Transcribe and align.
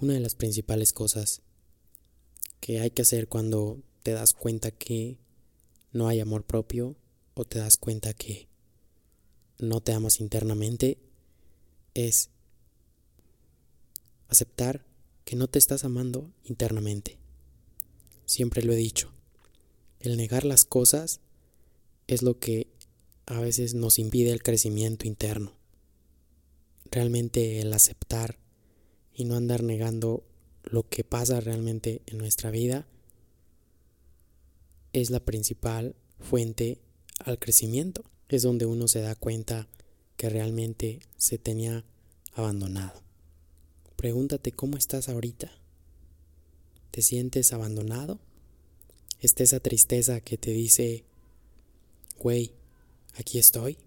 Una 0.00 0.14
de 0.14 0.20
las 0.20 0.34
principales 0.34 0.94
cosas 0.94 1.42
que 2.58 2.80
hay 2.80 2.90
que 2.90 3.02
hacer 3.02 3.28
cuando 3.28 3.82
te 4.02 4.12
das 4.12 4.32
cuenta 4.32 4.70
que 4.70 5.18
no 5.92 6.08
hay 6.08 6.20
amor 6.20 6.46
propio 6.46 6.96
o 7.34 7.44
te 7.44 7.58
das 7.58 7.76
cuenta 7.76 8.14
que 8.14 8.48
no 9.58 9.82
te 9.82 9.92
amas 9.92 10.20
internamente 10.20 10.96
es 11.92 12.30
aceptar 14.28 14.86
que 15.26 15.36
no 15.36 15.48
te 15.48 15.58
estás 15.58 15.84
amando 15.84 16.32
internamente. 16.44 17.18
Siempre 18.24 18.62
lo 18.62 18.72
he 18.72 18.76
dicho, 18.76 19.12
el 19.98 20.16
negar 20.16 20.46
las 20.46 20.64
cosas 20.64 21.20
es 22.06 22.22
lo 22.22 22.38
que 22.38 22.68
a 23.26 23.38
veces 23.38 23.74
nos 23.74 23.98
impide 23.98 24.30
el 24.30 24.42
crecimiento 24.42 25.06
interno. 25.06 25.52
Realmente 26.90 27.60
el 27.60 27.70
aceptar 27.74 28.39
y 29.14 29.24
no 29.24 29.36
andar 29.36 29.62
negando 29.62 30.24
lo 30.64 30.88
que 30.88 31.04
pasa 31.04 31.40
realmente 31.40 32.02
en 32.06 32.18
nuestra 32.18 32.50
vida 32.50 32.86
es 34.92 35.10
la 35.10 35.20
principal 35.20 35.94
fuente 36.18 36.78
al 37.24 37.38
crecimiento. 37.38 38.04
Es 38.28 38.42
donde 38.42 38.66
uno 38.66 38.88
se 38.88 39.00
da 39.00 39.14
cuenta 39.14 39.68
que 40.16 40.28
realmente 40.28 41.00
se 41.16 41.38
tenía 41.38 41.84
abandonado. 42.34 43.02
Pregúntate 43.96 44.52
cómo 44.52 44.76
estás 44.76 45.08
ahorita. 45.08 45.50
¿Te 46.90 47.02
sientes 47.02 47.52
abandonado? 47.52 48.18
¿Está 49.20 49.42
esa 49.42 49.60
tristeza 49.60 50.20
que 50.20 50.38
te 50.38 50.50
dice, 50.52 51.04
güey, 52.18 52.52
aquí 53.14 53.38
estoy? 53.38 53.78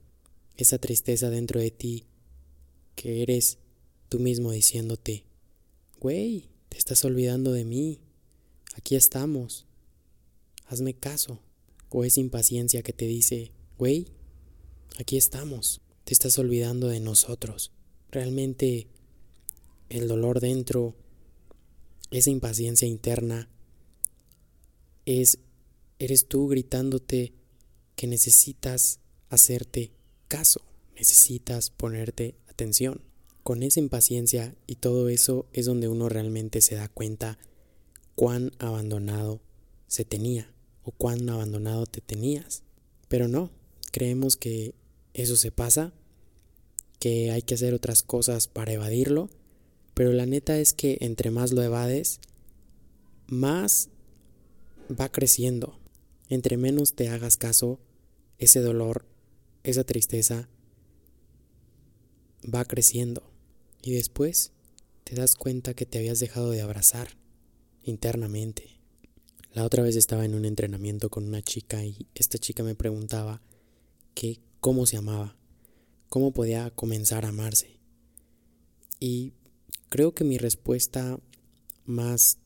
Esa 0.58 0.78
tristeza 0.78 1.30
dentro 1.30 1.60
de 1.60 1.72
ti 1.72 2.06
que 2.96 3.24
eres 3.24 3.58
tú 4.14 4.20
mismo 4.20 4.52
diciéndote, 4.52 5.26
güey, 6.00 6.48
te 6.70 6.78
estás 6.78 7.04
olvidando 7.04 7.52
de 7.52 7.66
mí, 7.66 8.00
aquí 8.76 8.96
estamos, 8.96 9.66
hazme 10.68 10.94
caso. 10.94 11.40
O 11.90 12.04
esa 12.04 12.20
impaciencia 12.20 12.84
que 12.84 12.94
te 12.94 13.08
dice, 13.08 13.54
güey, 13.80 14.06
aquí 15.00 15.18
estamos, 15.18 15.82
te 16.04 16.14
estás 16.14 16.38
olvidando 16.38 16.90
de 16.90 17.00
nosotros. 17.00 17.72
Realmente 18.12 18.86
el 19.90 20.08
dolor 20.08 20.42
dentro, 20.42 20.96
esa 22.12 22.30
impaciencia 22.30 22.88
interna, 22.88 23.50
es, 25.06 25.40
eres 25.98 26.28
tú 26.28 26.48
gritándote 26.50 27.34
que 27.96 28.06
necesitas 28.06 29.00
hacerte 29.30 29.92
caso, 30.28 30.62
necesitas 30.94 31.72
ponerte 31.72 32.36
atención. 32.48 33.12
Con 33.44 33.62
esa 33.62 33.80
impaciencia 33.80 34.56
y 34.68 34.76
todo 34.76 35.10
eso 35.10 35.46
es 35.52 35.66
donde 35.66 35.90
uno 35.90 36.08
realmente 36.08 36.62
se 36.62 36.76
da 36.76 36.88
cuenta 36.88 37.38
cuán 38.16 38.52
abandonado 38.60 39.42
se 39.88 40.06
tenía 40.06 40.54
o 40.84 40.92
cuán 40.92 41.30
abandonado 41.30 41.86
te 41.86 42.02
tenías. 42.02 42.64
Pero 43.10 43.28
no, 43.28 43.52
creemos 43.92 44.38
que 44.38 44.74
eso 45.14 45.36
se 45.36 45.52
pasa, 45.52 45.94
que 47.00 47.32
hay 47.32 47.42
que 47.42 47.56
hacer 47.56 47.74
otras 47.74 48.02
cosas 48.02 48.48
para 48.48 48.74
evadirlo, 48.74 49.30
pero 49.94 50.14
la 50.14 50.26
neta 50.26 50.58
es 50.58 50.74
que 50.74 50.98
entre 51.02 51.30
más 51.30 51.52
lo 51.52 51.62
evades, 51.62 52.20
más 53.28 53.90
va 54.90 55.12
creciendo. 55.12 55.78
Entre 56.30 56.58
menos 56.58 56.94
te 56.94 57.10
hagas 57.10 57.38
caso, 57.38 57.80
ese 58.38 58.62
dolor, 58.62 59.06
esa 59.64 59.84
tristeza, 59.84 60.50
va 62.44 62.66
creciendo. 62.66 63.33
Y 63.84 63.92
después 63.92 64.52
te 65.04 65.14
das 65.14 65.36
cuenta 65.36 65.76
que 65.76 65.86
te 65.86 66.00
habías 66.00 66.20
dejado 66.20 66.50
de 66.50 66.62
abrazar 66.62 67.10
internamente. 67.84 68.80
La 69.54 69.64
otra 69.64 69.84
vez 69.84 69.96
estaba 69.96 70.26
en 70.26 70.34
un 70.34 70.46
entrenamiento 70.46 71.12
con 71.12 71.26
una 71.28 71.44
chica 71.44 71.86
y 71.86 72.08
esta 72.16 72.40
chica 72.40 72.64
me 72.64 72.74
preguntaba 72.74 73.44
que 74.16 74.40
cómo 74.60 74.88
se 74.88 74.98
amaba, 74.98 75.36
cómo 76.10 76.32
podía 76.32 76.72
comenzar 76.72 77.26
a 77.26 77.30
amarse. 77.30 77.78
Y 79.00 79.34
creo 79.90 80.16
que 80.16 80.24
mi 80.24 80.40
respuesta 80.40 81.20
más 81.86 82.40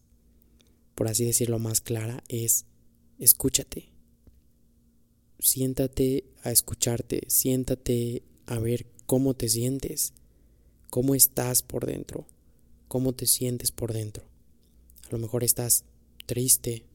por 0.97 1.07
así 1.07 1.25
decirlo, 1.25 1.59
más 1.59 1.79
clara 1.79 2.23
es 2.27 2.65
escúchate. 3.19 3.91
Siéntate 5.37 6.25
a 6.41 6.49
escucharte, 6.49 7.21
siéntate 7.27 8.23
a 8.47 8.57
ver 8.57 8.87
cómo 9.05 9.35
te 9.35 9.47
sientes, 9.47 10.13
cómo 10.89 11.15
estás 11.15 11.61
por 11.61 11.85
dentro, 11.85 12.27
cómo 12.87 13.13
te 13.13 13.25
sientes 13.25 13.71
por 13.71 13.93
dentro. 13.93 14.25
A 15.07 15.11
lo 15.11 15.19
mejor 15.19 15.43
estás 15.43 15.85
triste, 16.25 16.85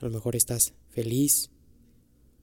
a 0.00 0.06
lo 0.06 0.10
mejor 0.10 0.36
estás 0.36 0.74
feliz, 0.88 1.50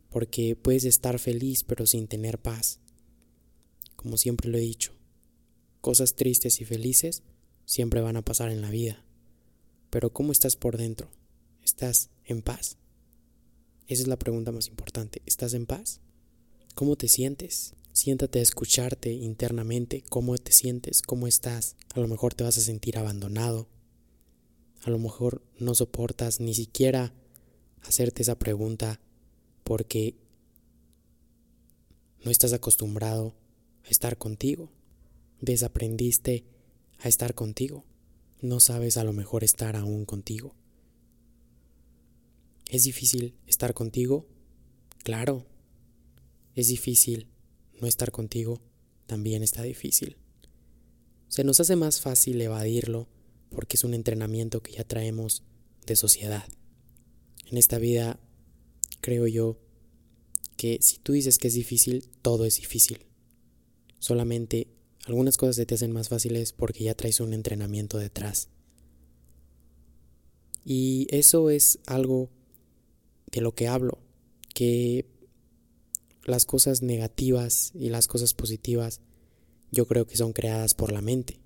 porque 0.10 0.56
puedes 0.56 0.86
estar 0.86 1.20
feliz 1.20 1.64
pero 1.64 1.86
sin 1.86 2.08
tener 2.08 2.40
paz. 2.40 2.80
Como 3.96 4.18
siempre 4.18 4.50
lo 4.50 4.58
he 4.58 4.62
dicho, 4.62 4.94
cosas 5.82 6.16
tristes 6.16 6.62
y 6.62 6.66
felices 6.66 7.24
siempre 7.66 8.02
van 8.02 8.18
a 8.18 8.22
pasar 8.22 8.52
en 8.52 8.62
la 8.62 8.70
vida. 8.70 9.06
Pero 9.90 10.12
¿cómo 10.12 10.32
estás 10.32 10.56
por 10.56 10.78
dentro? 10.78 11.10
¿Estás 11.62 12.10
en 12.26 12.42
paz? 12.42 12.78
Esa 13.88 14.02
es 14.02 14.08
la 14.08 14.18
pregunta 14.18 14.52
más 14.52 14.68
importante. 14.68 15.22
¿Estás 15.26 15.54
en 15.54 15.66
paz? 15.66 16.02
¿Cómo 16.76 16.96
te 16.96 17.08
sientes? 17.08 17.76
Siéntate 17.94 18.40
a 18.40 18.42
escucharte 18.42 19.12
internamente 19.14 20.04
cómo 20.10 20.38
te 20.38 20.52
sientes, 20.52 21.02
cómo 21.02 21.28
estás. 21.28 21.78
A 21.94 22.02
lo 22.02 22.08
mejor 22.10 22.34
te 22.34 22.44
vas 22.44 22.58
a 22.58 22.62
sentir 22.62 22.98
abandonado. 22.98 23.70
A 24.84 24.90
lo 24.90 25.00
mejor 25.00 25.42
no 25.58 25.74
soportas 25.76 26.42
ni 26.42 26.54
siquiera 26.54 27.14
hacerte 27.84 28.24
esa 28.24 28.38
pregunta 28.38 29.00
porque 29.64 30.18
no 32.26 32.32
estás 32.32 32.52
acostumbrado 32.52 33.34
a 33.86 33.90
estar 33.90 34.18
contigo. 34.18 34.70
Desaprendiste 35.40 36.44
a 37.00 37.08
estar 37.08 37.34
contigo 37.34 37.86
no 38.44 38.60
sabes 38.60 38.98
a 38.98 39.06
lo 39.06 39.14
mejor 39.14 39.46
estar 39.46 39.78
aún 39.78 40.04
contigo. 40.04 40.54
¿Es 42.70 42.84
difícil 42.84 43.36
estar 43.48 43.74
contigo? 43.74 44.28
Claro. 45.04 45.46
¿Es 46.54 46.68
difícil 46.68 47.28
no 47.84 47.88
estar 47.90 48.12
contigo? 48.12 48.62
También 49.06 49.44
está 49.44 49.62
difícil. 49.62 50.18
Se 51.28 51.44
nos 51.44 51.60
hace 51.60 51.76
más 51.76 52.00
fácil 52.00 52.42
evadirlo 52.42 53.10
porque 53.50 53.76
es 53.76 53.84
un 53.84 53.94
entrenamiento 53.94 54.64
que 54.64 54.72
ya 54.72 54.84
traemos 54.84 55.44
de 55.86 55.96
sociedad. 55.96 56.48
En 57.46 57.58
esta 57.58 57.78
vida 57.78 58.20
creo 59.02 59.28
yo 59.28 59.60
que 60.56 60.80
si 60.82 60.98
tú 60.98 61.12
dices 61.12 61.38
que 61.38 61.50
es 61.50 61.56
difícil, 61.56 62.10
todo 62.22 62.46
es 62.46 62.56
difícil. 62.56 63.06
Solamente 64.00 64.68
algunas 65.06 65.36
cosas 65.36 65.58
se 65.58 65.66
te 65.66 65.76
hacen 65.76 65.92
más 65.92 66.08
fáciles 66.08 66.54
porque 66.54 66.86
ya 66.86 66.96
traes 66.96 67.20
un 67.20 67.34
entrenamiento 67.34 67.98
detrás. 67.98 68.48
Y 70.64 71.08
eso 71.10 71.50
es 71.50 71.80
algo 71.86 72.30
de 73.30 73.42
lo 73.42 73.54
que 73.54 73.68
hablo, 73.68 74.00
que 74.54 75.06
las 76.26 76.46
cosas 76.46 76.82
negativas 76.82 77.72
y 77.76 77.90
las 77.90 78.08
cosas 78.08 78.34
positivas 78.34 79.02
yo 79.72 79.88
creo 79.88 80.06
que 80.06 80.18
son 80.18 80.34
creadas 80.34 80.76
por 80.76 80.92
la 80.92 81.02
mente. 81.02 81.40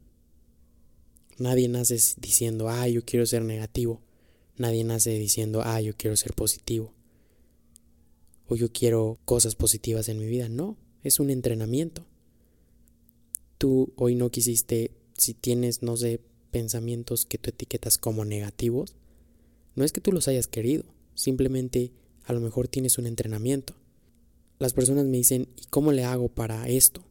Nadie 1.37 1.67
nace 1.67 1.97
diciendo, 2.17 2.67
ah, 2.69 2.87
yo 2.87 3.05
quiero 3.05 3.25
ser 3.25 3.43
negativo. 3.43 4.01
Nadie 4.57 4.83
nace 4.83 5.11
diciendo, 5.11 5.61
ah, 5.63 5.79
yo 5.81 5.95
quiero 5.95 6.17
ser 6.17 6.33
positivo. 6.33 6.93
O 8.47 8.55
yo 8.55 8.71
quiero 8.71 9.19
cosas 9.23 9.55
positivas 9.55 10.09
en 10.09 10.19
mi 10.19 10.25
vida. 10.25 10.49
No, 10.49 10.77
es 11.03 11.19
un 11.19 11.29
entrenamiento 11.29 12.05
tú 13.57 13.93
hoy 13.95 14.15
no 14.15 14.29
quisiste, 14.29 14.91
si 15.17 15.33
tienes, 15.33 15.81
no 15.81 15.97
sé, 15.97 16.21
pensamientos 16.51 17.25
que 17.25 17.37
tú 17.37 17.49
etiquetas 17.49 17.97
como 17.97 18.25
negativos, 18.25 18.95
no 19.75 19.83
es 19.83 19.91
que 19.91 20.01
tú 20.01 20.11
los 20.11 20.27
hayas 20.27 20.47
querido, 20.47 20.83
simplemente 21.15 21.91
a 22.25 22.33
lo 22.33 22.39
mejor 22.39 22.67
tienes 22.67 22.97
un 22.97 23.07
entrenamiento. 23.07 23.75
Las 24.59 24.73
personas 24.73 25.05
me 25.05 25.17
dicen, 25.17 25.49
¿y 25.55 25.65
cómo 25.69 25.91
le 25.91 26.03
hago 26.03 26.29
para 26.29 26.67
esto? 26.67 27.03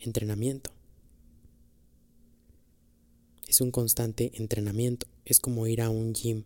Entrenamiento. 0.00 0.70
Es 3.46 3.60
un 3.60 3.70
constante 3.70 4.32
entrenamiento, 4.34 5.06
es 5.24 5.38
como 5.38 5.66
ir 5.66 5.82
a 5.82 5.90
un 5.90 6.14
gym 6.14 6.44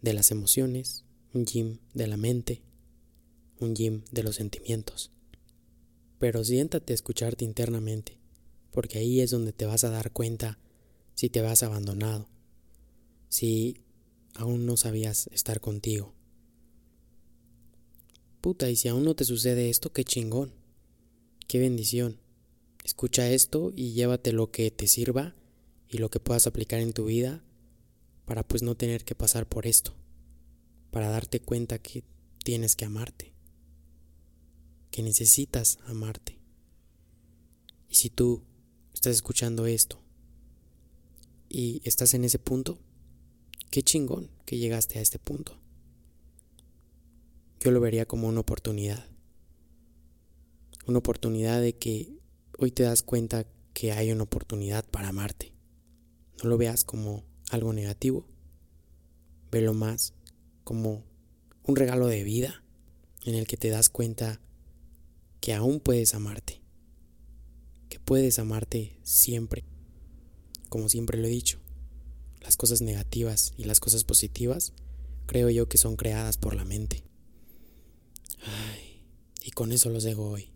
de 0.00 0.12
las 0.12 0.30
emociones, 0.30 1.04
un 1.34 1.44
gym 1.44 1.78
de 1.94 2.06
la 2.06 2.16
mente, 2.16 2.62
un 3.58 3.74
gym 3.74 4.02
de 4.12 4.22
los 4.22 4.36
sentimientos 4.36 5.10
pero 6.18 6.44
siéntate 6.44 6.92
a 6.92 6.94
escucharte 6.94 7.44
internamente, 7.44 8.18
porque 8.72 8.98
ahí 8.98 9.20
es 9.20 9.30
donde 9.30 9.52
te 9.52 9.66
vas 9.66 9.84
a 9.84 9.90
dar 9.90 10.12
cuenta 10.12 10.58
si 11.14 11.28
te 11.28 11.40
vas 11.40 11.62
abandonado, 11.62 12.28
si 13.28 13.82
aún 14.34 14.66
no 14.66 14.76
sabías 14.76 15.28
estar 15.32 15.60
contigo. 15.60 16.14
Puta, 18.40 18.70
y 18.70 18.76
si 18.76 18.88
aún 18.88 19.04
no 19.04 19.14
te 19.14 19.24
sucede 19.24 19.68
esto, 19.68 19.92
qué 19.92 20.04
chingón, 20.04 20.52
qué 21.48 21.58
bendición. 21.58 22.20
Escucha 22.84 23.30
esto 23.30 23.72
y 23.74 23.92
llévate 23.92 24.32
lo 24.32 24.50
que 24.50 24.70
te 24.70 24.86
sirva 24.86 25.34
y 25.88 25.98
lo 25.98 26.10
que 26.10 26.20
puedas 26.20 26.46
aplicar 26.46 26.80
en 26.80 26.92
tu 26.92 27.06
vida 27.06 27.42
para 28.24 28.46
pues 28.46 28.62
no 28.62 28.76
tener 28.76 29.04
que 29.04 29.14
pasar 29.14 29.48
por 29.48 29.66
esto, 29.66 29.94
para 30.90 31.08
darte 31.08 31.40
cuenta 31.40 31.78
que 31.78 32.04
tienes 32.44 32.76
que 32.76 32.84
amarte, 32.84 33.32
que 34.90 35.02
necesitas 35.02 35.78
amarte. 35.86 36.38
Y 37.88 37.96
si 37.96 38.10
tú 38.10 38.42
estás 38.94 39.16
escuchando 39.16 39.66
esto 39.66 40.00
y 41.48 41.80
estás 41.84 42.14
en 42.14 42.24
ese 42.24 42.38
punto, 42.38 42.78
qué 43.70 43.82
chingón 43.82 44.30
que 44.44 44.58
llegaste 44.58 44.98
a 44.98 45.02
este 45.02 45.18
punto. 45.18 45.58
Yo 47.60 47.72
lo 47.72 47.80
vería 47.80 48.06
como 48.06 48.28
una 48.28 48.40
oportunidad. 48.40 49.04
Una 50.86 50.98
oportunidad 50.98 51.60
de 51.60 51.76
que 51.76 52.16
hoy 52.56 52.70
te 52.70 52.84
das 52.84 53.02
cuenta 53.02 53.46
que 53.74 53.90
hay 53.92 54.12
una 54.12 54.22
oportunidad 54.22 54.84
para 54.84 55.08
amarte. 55.08 55.52
No 56.42 56.50
lo 56.50 56.56
veas 56.56 56.84
como 56.84 57.24
algo 57.50 57.72
negativo. 57.72 58.26
Velo 59.50 59.74
más 59.74 60.14
como 60.62 61.04
un 61.64 61.74
regalo 61.74 62.06
de 62.06 62.22
vida 62.22 62.62
en 63.24 63.34
el 63.34 63.46
que 63.46 63.56
te 63.56 63.70
das 63.70 63.90
cuenta 63.90 64.40
que 65.40 65.52
aún 65.52 65.80
puedes 65.80 66.14
amarte. 66.14 66.62
Que 67.88 67.98
puedes 67.98 68.38
amarte 68.38 68.98
siempre. 69.02 69.64
Como 70.68 70.88
siempre 70.88 71.18
lo 71.18 71.26
he 71.26 71.30
dicho, 71.30 71.58
las 72.40 72.56
cosas 72.56 72.82
negativas 72.82 73.52
y 73.56 73.64
las 73.64 73.80
cosas 73.80 74.04
positivas 74.04 74.74
creo 75.26 75.50
yo 75.50 75.68
que 75.68 75.78
son 75.78 75.96
creadas 75.96 76.36
por 76.36 76.54
la 76.54 76.64
mente. 76.64 77.07
Y 79.48 79.50
con 79.50 79.72
eso 79.72 79.88
los 79.88 80.04
dejo 80.04 80.28
hoy. 80.28 80.50